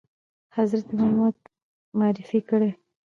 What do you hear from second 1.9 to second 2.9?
معرفي کړی؟